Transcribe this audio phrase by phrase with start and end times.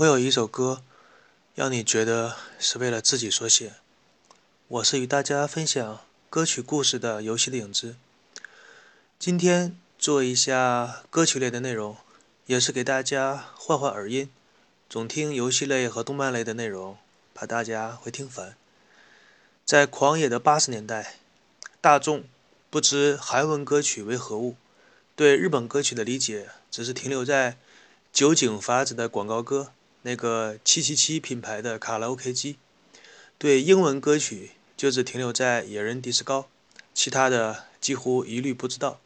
[0.00, 0.82] 我有一首歌，
[1.54, 3.74] 让你觉得是为了自己所写。
[4.68, 6.00] 我是与大家分享
[6.30, 7.96] 歌曲故事的游戏的影子。
[9.18, 11.98] 今天做一下歌曲类的内容，
[12.46, 14.30] 也是给大家换换耳音。
[14.88, 16.96] 总听游戏类和动漫类的内容，
[17.34, 18.56] 怕大家会听烦。
[19.66, 21.16] 在狂野的八十年代，
[21.82, 22.24] 大众
[22.70, 24.56] 不知韩文歌曲为何物，
[25.14, 27.58] 对日本歌曲的理解只是停留在。
[28.12, 29.72] 酒井法子的广告歌，
[30.02, 32.56] 那个七七七品牌的卡拉 OK 机，
[33.38, 36.48] 对英文歌曲就只停留在野人迪斯高，
[36.94, 39.00] 其他的几乎一律不知道。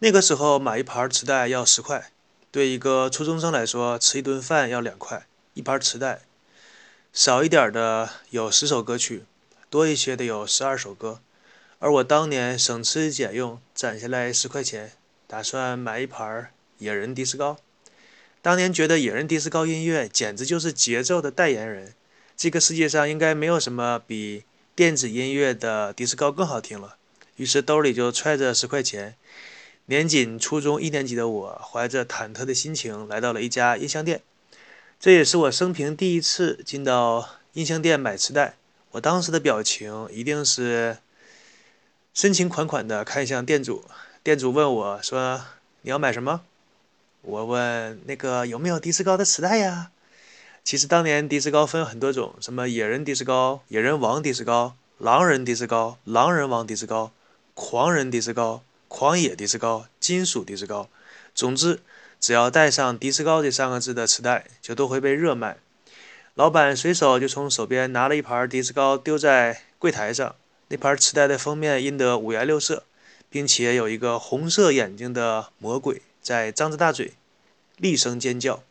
[0.00, 2.10] 那个时候买一盘磁带要十块，
[2.50, 5.26] 对一个初中生来说吃一顿饭要两块。
[5.54, 6.22] 一盘磁带，
[7.12, 9.24] 少一点的有十首歌曲，
[9.68, 11.20] 多一些的有十二首歌。
[11.78, 14.92] 而我当年省吃俭用攒下来十块钱，
[15.26, 17.58] 打算买一盘野人迪斯高。
[18.42, 21.94] 当年觉得野人迪斯高音乐简直就是节奏的代言人，
[22.36, 24.42] 这个世界上应该没有什么比
[24.74, 26.96] 电子音乐的迪斯高更好听了。
[27.36, 29.14] 于是兜里就揣着十块钱，
[29.86, 34.20] 年仅初中一年级的我，怀着忐忑的心情来到了一家音像店。
[34.98, 38.56] 这也是我生平第一次进到音像店买磁带。
[38.90, 40.98] 我当时的表情一定是
[42.12, 43.84] 深情款款地看向店主。
[44.24, 45.44] 店主问我说
[45.82, 46.42] ：“你要买什么？”
[47.22, 49.90] 我问那个有没有迪斯高的磁带呀？
[50.64, 57.12] 其实当年迪斯高分很多种，什么野人迪斯高、野人王迪斯高、狼人迪斯高、狼人王迪斯高、
[57.54, 60.88] 狂人迪斯高、狂野迪斯高、金属迪斯高。
[61.32, 61.80] 总之，
[62.20, 65.58] 只要带上迪斯高这三个字的磁带，就都会被热卖。
[66.34, 70.34] 老板随手就从手边拿了一盘迪斯高，丢在柜台上。
[70.68, 72.84] 那盘磁带的封面印得五颜六色，
[73.30, 76.02] 并且有一个红色眼睛的魔鬼。
[76.22, 77.12] 在张着大嘴，
[77.76, 78.62] 厉声尖叫。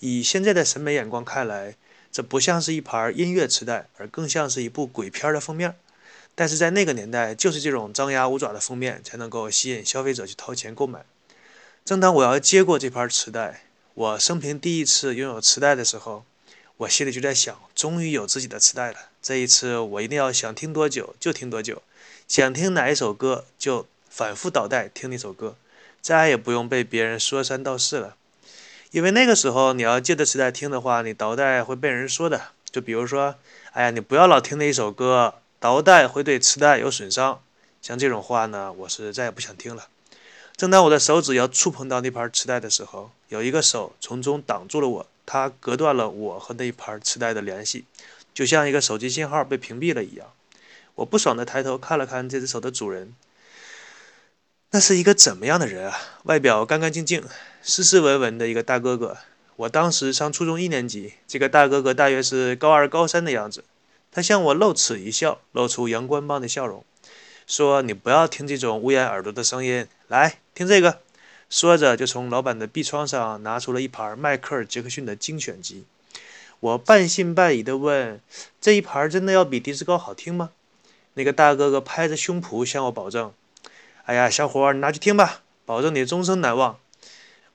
[0.00, 1.76] 以现在的审美眼光看来，
[2.10, 5.76] 这不像是一盘音乐磁带，而更像是一部鬼片的封面。
[6.34, 11.04] 但是在那个年代，就是这种张牙舞爪的封面才能够吸引消费者去掏钱购买。
[11.84, 16.24] 正当我要接过这盘磁带，我生平第一次拥有磁带的时候，
[16.78, 19.10] 我心里就在想：终于有自己的磁带了。
[19.22, 21.82] 这一次，我一定要想听多久就听多久，
[22.26, 25.56] 想听哪一首歌就反复倒带听那首歌。
[26.04, 28.14] 再也不用被别人说三道四了，
[28.90, 32.48] 因为那个时候你要借着磁带听的话，你倒带会被人说的。
[32.70, 33.36] 就比如说，
[33.72, 37.40] 哎呀，你不要老听那一首歌，倒带会对磁带有损伤。
[37.80, 39.86] 像这种话呢，我是再也不想听了。
[40.54, 47.86] 正当我的手指要触碰到那盘磁带的时候，有一个手从中挡住了我，它隔断了我和那一盘磁带的联系，
[48.34, 50.26] 就像一个手机信号被屏蔽了一样。
[50.96, 53.14] 我不爽地抬头看了看这只手的主人。
[54.74, 55.96] 那是一个怎么样的人啊？
[56.24, 57.22] 外表干干净净、
[57.62, 59.18] 斯斯文文的一个大哥哥。
[59.54, 63.62] 我当时上初中一年级，这个大哥哥大约是高二、高三的样子。
[64.10, 66.84] 他向我露齿一笑，露出阳光般的笑容，
[67.46, 70.98] 说：“你不要听这种捂眼耳朵的声音，来听这个。”
[71.48, 75.84] 说着，就从老板的壁窗上拿出了一盘迈克尔·杰克逊的精选集。
[76.58, 78.20] 我半信半疑地问
[78.60, 80.50] ：“这一盘真的要比迪斯高好听吗？”
[81.14, 83.32] 那个大哥哥拍着胸脯向我保证。
[84.06, 86.78] 哎呀，小伙儿，你拿去听吧，保证你终生难忘。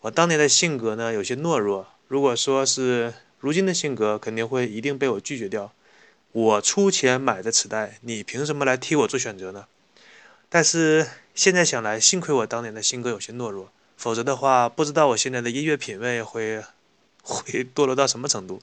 [0.02, 1.86] 我当年的性格呢，有些懦弱。
[2.08, 5.72] 如果说是如今的性格，肯定会一定被我拒绝掉。
[6.32, 9.68] 我出钱买的磁带，你凭什么来替我做选择呢？
[10.50, 16.64] 但是现在想来，幸亏我当年的性格有些懦弱，否则的话，不知道我现在的音乐品味会
[17.22, 18.60] 会堕落到什么程度。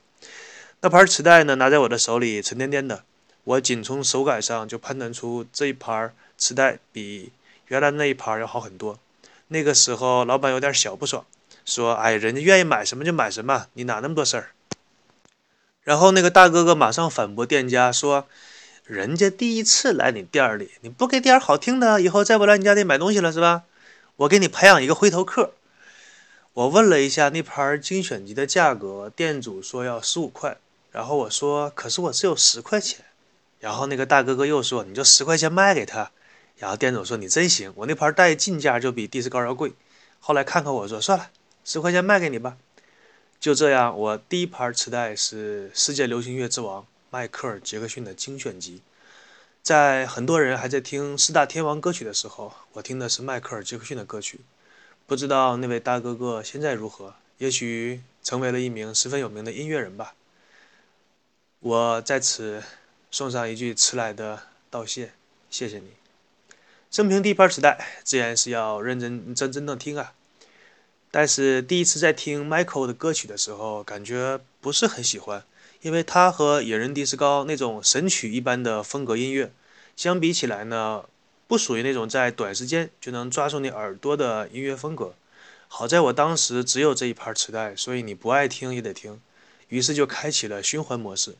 [0.80, 3.04] 那盘磁带呢，拿在我的手里，沉甸甸的。
[3.44, 7.30] 我仅从手感上就判断出这一盘磁带比。
[7.68, 8.98] 原来那一盘要好很多，
[9.48, 11.24] 那个时候老板有点小不爽，
[11.64, 14.50] 说：“哎，人家愿意买什么就买什么，你哪那么多事儿？”
[15.82, 18.26] 然后那个大哥哥马上反驳店家说
[18.84, 23.62] ：“人家第一次来你店里，你不给点好听的，以后再不来你家店买东西了是吧？
[24.16, 25.52] 我给你培养一个回头客。”
[26.54, 30.56] 我问了一下那盘精选集的价格，店主说要十五块，
[30.90, 33.04] 然后我说：“可是我只有十块钱。”
[33.60, 36.10] 然后那个大哥哥又说：“你就十块钱卖给他。”
[36.58, 39.72] 然后店主说：“你真行，我那盘带进价就比迪斯高要贵。”
[40.20, 41.30] 后来看看我说：“算了，
[41.64, 42.56] 十块钱卖给你吧。”
[43.38, 48.80] 就这样，我第一盘磁带是世界流行乐之王迈克尔·杰克逊的精选集。
[49.62, 54.40] 在很多人还在听四大天王歌曲的时候，我听的是迈克尔·杰克逊的歌曲。
[55.06, 57.14] 不知道那位大哥哥现在如何？
[57.38, 60.14] 也许成为了一名十分有名的音乐人吧。
[61.60, 62.62] 我在此
[63.10, 65.12] 送上一句迟来的道谢，
[65.50, 65.90] 谢谢你。
[66.88, 70.12] 生平第一盘磁带，自然是要认真认真真的听啊！
[71.10, 75.44] 但是第一次在听 Michael 的歌曲的时候，感觉不是很喜欢，
[75.82, 79.52] 因为他和野人迪斯高那种神曲一般的风格音乐
[79.96, 81.04] 相比起来呢，
[81.46, 85.14] 不属于那种在短时间就能抓住你耳朵的音乐风格。
[85.68, 89.20] 好在我当时只有这一盘磁带，所以你不爱听也得听，
[89.68, 91.34] 于是就开启了循环模式。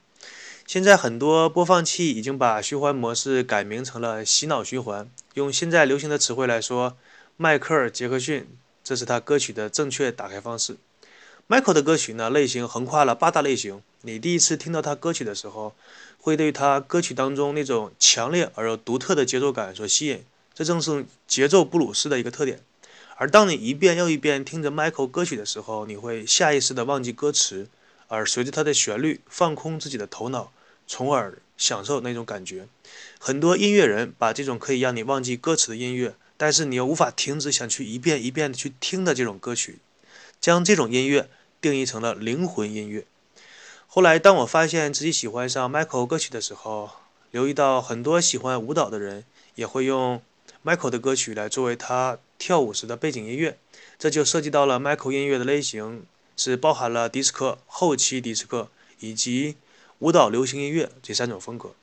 [0.66, 5.08] 现在很多播放器已经把循环模式改名成了洗脑循环。
[5.34, 6.96] 用现在流行的词汇来说，
[7.36, 8.48] 迈克尔·杰克逊，
[8.82, 10.76] 这是他歌曲的正确打开方式。
[11.48, 13.80] Michael 的歌曲呢，类型横跨了八大类型。
[14.00, 15.72] 你第一次听到他歌曲的时候，
[16.18, 22.60] 会对他歌曲当中那种强烈而又独特的节奏感所吸引，这正是节奏布鲁斯的一个特点。
[23.14, 27.68] 而当你一遍又一遍听着 Michael 歌曲的时候，你会下意识地忘记歌词，
[28.08, 30.50] 而随着他的旋律放空自己的头脑。
[30.86, 32.68] 从而享受那种感觉。
[33.18, 39.78] 很多音乐人把这种可以让你忘记歌词的音乐，但是你又无法停止想去一遍一遍的去听的这种歌曲，
[40.40, 41.28] 将这种音乐
[41.60, 43.04] 定义成了灵魂音乐。
[43.86, 46.90] 后来，当我发现自己喜欢上 Michael 歌曲的时候，
[47.30, 49.24] 留意到很多喜欢舞蹈的人
[49.54, 50.22] 也会用
[50.64, 53.58] Michael 的歌曲来作为他跳舞时的背景音乐，
[53.98, 56.04] 这就涉及到了 Michael 音乐的类型
[56.36, 58.68] 是包含了迪斯科、后期迪斯科
[59.00, 59.56] 以及。
[60.00, 61.74] 舞蹈、流行音乐这三种风格。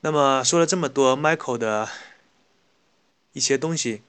[0.00, 1.88] 那么说了这么多 Michael 的
[3.32, 4.02] 一些东西，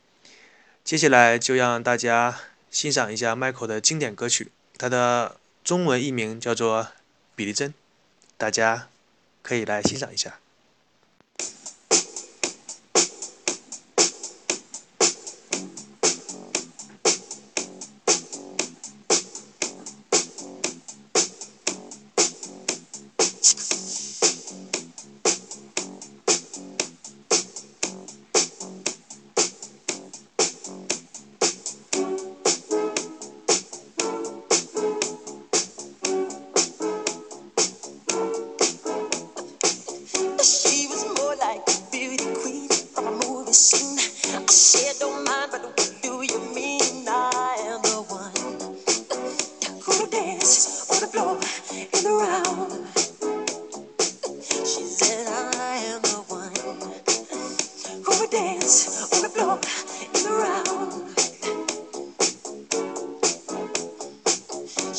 [0.84, 4.52] 接下来就让大家欣赏一下 Michael 的经典歌曲。
[4.78, 6.84] 他的中文译名叫做
[7.36, 7.72] 《比利珍》，
[8.38, 8.88] 大家
[9.42, 10.40] 可以来欣赏一下。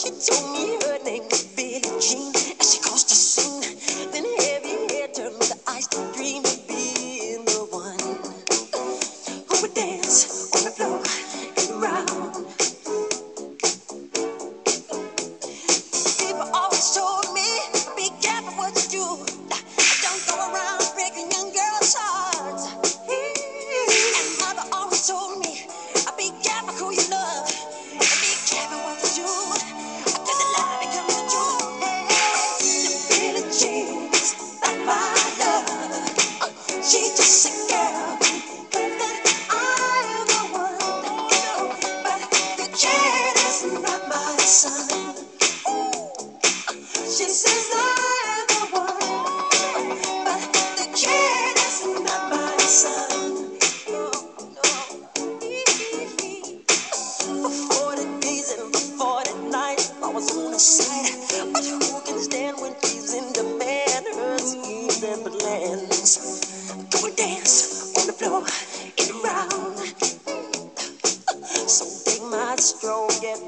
[0.05, 0.90] you told me.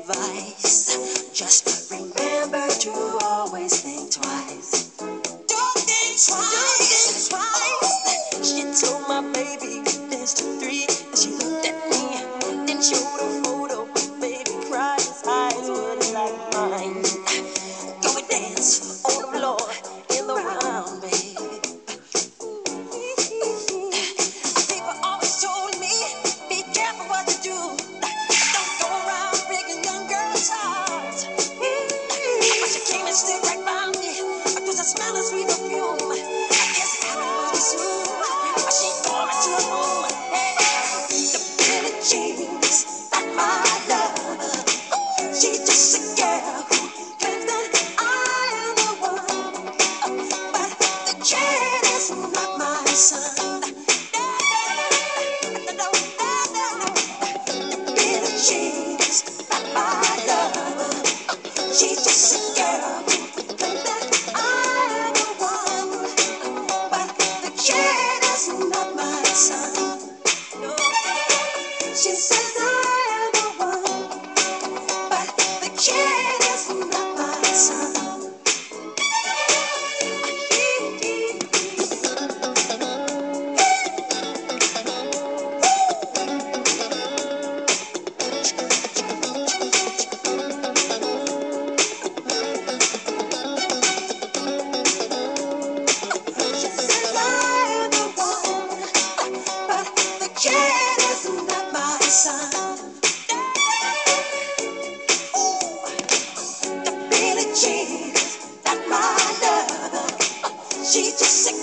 [0.02, 1.30] advice.
[1.32, 3.01] Just remember to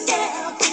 [0.09, 0.68] Yeah.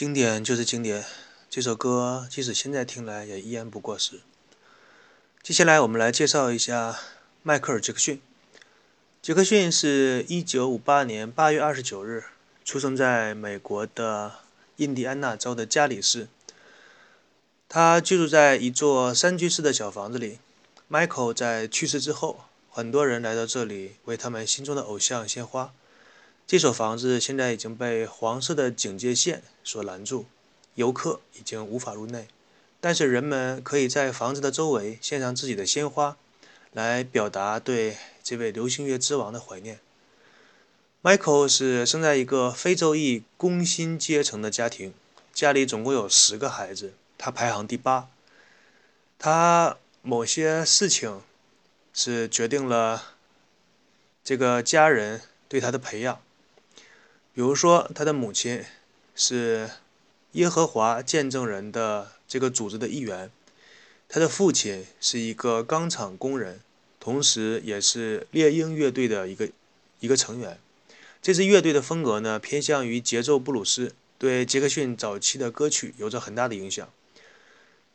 [0.00, 1.04] 经典就是经典，
[1.50, 4.22] 这首歌即使现在听来也依然不过时。
[5.42, 6.98] 接下来我们来介绍一下
[7.42, 8.18] 迈克尔·杰克逊。
[9.20, 12.24] 杰克逊是一九五八年八月二十九日
[12.64, 14.36] 出生在美国的
[14.76, 16.28] 印第安纳州的加里市。
[17.68, 20.38] 他居住在一座三居室的小房子里。
[20.90, 25.74] Michael 在去世之后，很多人来到这里为他们心中的偶像献花。
[26.50, 30.26] 这所房子现在已经被黄色的警戒线所拦住，
[30.74, 32.26] 游客已经无法入内。
[32.80, 36.16] 但是人们可以在房子的周围献上自己的鲜花，
[36.72, 39.78] 来表达对这位流行乐之王的怀念。
[41.04, 44.92] Michael 是生在一个非洲裔工薪阶层的家庭，
[45.32, 48.08] 家里总共有十个孩子，他排行第八。
[49.20, 51.22] 他某些事情
[51.94, 53.14] 是决定了
[54.24, 56.20] 这个家人对他的培养。
[57.32, 58.64] 比如说，他的母亲
[59.14, 59.70] 是
[60.32, 63.30] 耶和华见证人的这个组织的一员，
[64.08, 66.60] 他的父亲是一个钢厂工人，
[66.98, 69.48] 同时也是猎鹰乐队的一个
[70.00, 70.58] 一个成员。
[71.22, 76.88] 这支乐队的风格呢，偏向于节奏布鲁斯，对杰克逊早期的歌曲有着很大的影响。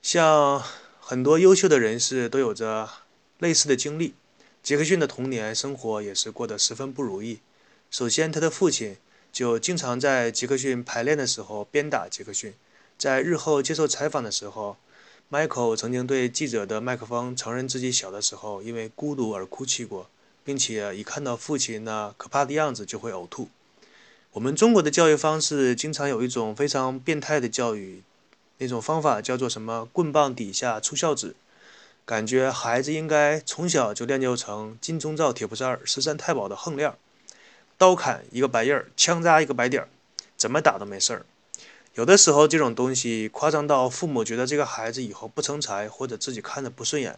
[0.01, 0.63] 像
[1.01, 2.89] 很多优秀的人士都有着
[3.39, 4.13] 类似的经历，
[4.63, 7.39] 杰克逊的童年生活也是过得十分不如意。
[7.91, 8.95] 首先，他的父亲。
[9.35, 12.53] 就经常在杰克逊排练的时候鞭打杰克逊。
[12.97, 14.77] 在日后接受采访的时候
[15.29, 20.09] ，Michael 曾经对记者的麦克风承认自己小的时候因为孤独而哭泣过，
[20.45, 23.49] 并且一看到父亲那可怕的样子就会呕吐。
[24.31, 28.03] 我们中国的教育方式经常有一种非常变态的教育，
[28.59, 31.35] 那种方法叫做什么“棍棒底下出孝子”，
[32.05, 36.93] 感觉孩子应该从小就练就成金钟罩铁布衫、十三太保的横练。
[37.77, 39.89] 刀砍一个白印儿，枪扎一个白点儿，
[40.37, 41.25] 怎么打都没事儿。
[41.95, 47.17] 有的时候，这种东西夸张到父母觉得这个孩子以后不成才，或者自己看着不顺眼，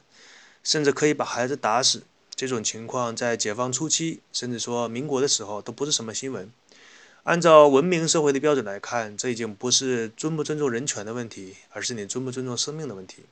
[0.63, 2.03] 甚至可以把孩子打死。
[2.35, 6.51] 这种情况在解放初期，甚至说民国的时候，都不是什么新闻。
[7.23, 13.23] 按照文明社会的标准来看，这已经不是尊不尊重人权的问题，而是你尊不尊重生命的问题。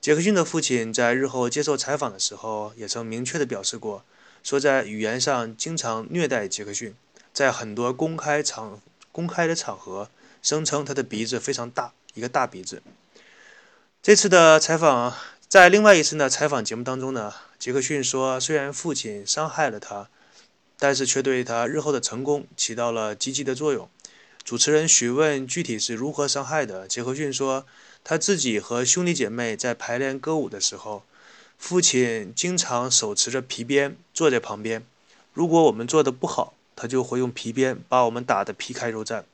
[0.00, 4.04] 杰克逊的父亲在日后接受采访的时候，也曾明确地表示过。
[4.46, 6.94] 说在语言上经常虐待杰克逊，
[7.32, 10.08] 在很多公开场公开的场合
[10.40, 12.80] 声称他的鼻子非常大，一个大鼻子。
[14.00, 15.12] 这次的采访，
[15.48, 20.08] 在另外一次的采访节目当中呢，杰克逊说，虽然父亲伤害了他，
[20.78, 23.90] 但是却对他日后的成功起到了积极的作用。
[24.44, 27.66] 主持人询问具体是如何伤害的，杰克逊说，
[28.04, 31.02] 他自己和兄弟姐妹在排练歌舞的时候。
[31.58, 34.84] 父亲经常手持着皮鞭坐在旁边，
[35.32, 39.24] 如果我们做的不好，他就会用皮鞭把我们打得皮开肉绽。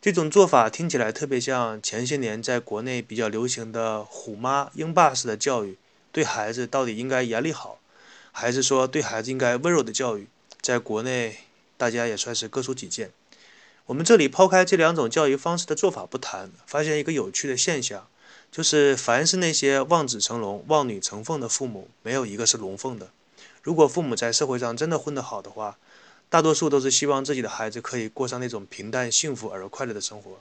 [0.00, 5.78] 这种做法听起来特别像前些年在国内比较流行的“虎妈鹰爸”式的教育。
[6.12, 7.78] 对孩子到底应该严厉好，
[8.30, 10.28] 还是说对孩子应该温柔的教育？
[10.60, 11.38] 在国内，
[11.76, 13.10] 大家也算是各抒己见。
[13.86, 18.06] 我们这里抛开这两种教育方式的做法不谈，发现一个有趣的现象。
[18.54, 23.08] 就是凡是那些望子成龙、望女成凤的父母，没有一个是龙凤的。
[23.64, 25.76] 如果父母在社会上真的混得好的话，
[26.28, 30.40] 大多数都是希望自己的孩子可以过上那种平淡、幸福而快乐的生活。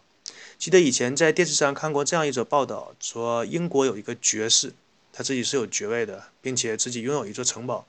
[0.60, 4.74] 记得以前在电视上看过这样一则报道，说英国有一个爵士，
[5.12, 7.88] 他自己是有爵位的，并且自己拥有一座城堡，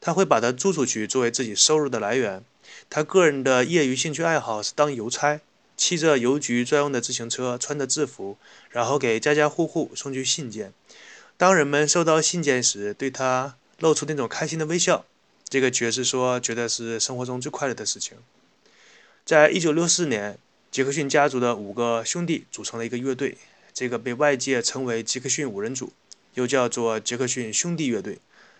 [0.00, 2.42] 他会把它租出去作为自己收入的来源。
[2.88, 5.42] 他个人的业余兴趣爱好是当邮差。
[5.78, 8.36] 骑着邮局专用的自行车，穿着制服，
[8.68, 10.74] 然后给家家户户送去信件。
[11.36, 15.06] 当人们收到信件时，对他露出那种开心的微笑。
[15.48, 18.18] 这个爵士说，觉得是生活中最快乐的事情。
[19.24, 20.36] 在一九六四年，
[20.72, 23.38] 杰克逊家族的五个兄弟组成了一个乐队，
[23.72, 25.92] 这个被外界称为杰克逊五人组，
[26.34, 28.18] 又叫做杰克逊兄弟乐队。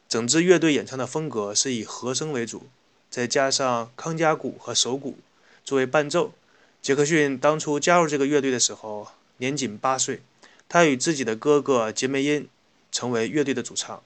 [0.08, 2.68] 整支乐队演唱的风格是以和声为主，
[3.10, 5.18] 再加上康佳鼓和手鼓
[5.64, 6.32] 作为伴奏。
[6.80, 9.08] 杰克逊当初加入这个乐队的时候
[9.38, 10.22] 年仅八岁，
[10.68, 12.48] 他与自己的哥哥杰梅因
[12.90, 14.02] 成为乐队的主唱。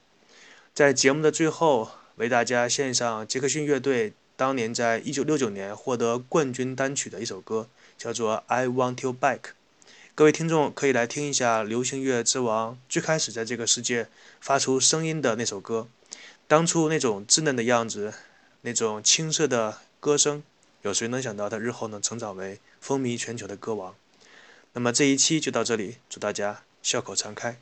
[0.73, 9.39] 在节目的最后，为大家献上杰克逊乐队当年在1969年获得冠军单曲的一首歌，叫做《I Want You Back》。
[10.15, 14.07] 各位听众可以来听一下流行乐之王最开始在这个世界
[14.39, 15.87] 发出声音的那首歌，
[16.47, 18.13] 当初那种稚嫩的样子，
[18.61, 20.43] 那种青涩的歌声。
[20.83, 23.95] 有谁能想到他日后能成长为风靡全球的歌王？
[24.73, 27.57] 那么这一期就到这里，祝大家笑口常开。